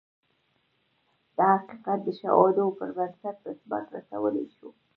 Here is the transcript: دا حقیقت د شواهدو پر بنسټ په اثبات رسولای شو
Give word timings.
دا 1.37 1.49
حقیقت 1.63 1.99
د 2.03 2.09
شواهدو 2.19 2.65
پر 2.77 2.89
بنسټ 2.97 3.35
په 3.43 3.47
اثبات 3.53 3.85
رسولای 3.95 4.45
شو 4.55 4.67